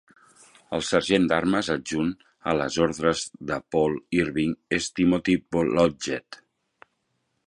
El 0.77 0.83
sergent 0.85 1.27
d'armes 1.31 1.69
adjunt 1.73 2.09
a 2.53 2.55
les 2.61 2.77
ordres 2.85 3.21
de 3.51 3.59
Paul 3.75 3.97
Irving 4.23 4.55
és 4.79 4.89
Timothy 5.01 5.37
Blodgett. 5.57 6.41